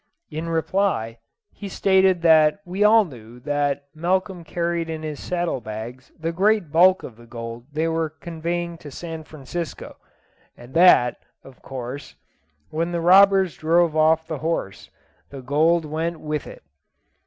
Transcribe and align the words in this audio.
In 0.31 0.49
reply, 0.49 1.19
he 1.53 1.69
stated 1.69 2.23
that 2.23 2.61
we 2.65 2.83
all 2.83 3.05
knew 3.05 3.39
that 3.41 3.83
Malcolm 3.93 4.43
carried 4.43 4.89
in 4.89 5.03
his 5.03 5.19
saddle 5.21 5.61
bags 5.61 6.11
the 6.17 6.31
great 6.31 6.71
bulk 6.71 7.03
of 7.03 7.17
the 7.17 7.27
gold 7.27 7.67
they 7.71 7.87
were 7.87 8.09
conveying 8.09 8.79
to 8.79 8.89
San 8.89 9.23
Francisco; 9.23 9.97
and 10.57 10.73
that, 10.73 11.17
of 11.43 11.61
course, 11.61 12.15
when 12.71 12.91
the 12.91 12.99
robbers 12.99 13.55
drove 13.55 13.95
off 13.95 14.25
the 14.25 14.39
horse, 14.39 14.89
the 15.29 15.43
gold 15.43 15.85
went 15.85 16.19
with 16.19 16.47
it. 16.47 16.63